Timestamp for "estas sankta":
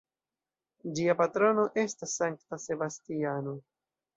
1.83-2.61